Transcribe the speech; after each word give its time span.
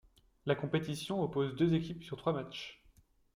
La 0.47 0.55
compétition 0.55 1.21
oppose 1.21 1.55
deux 1.55 1.75
équipes 1.75 2.03
sur 2.03 2.17
trois 2.17 2.33
matchs. 2.33 2.81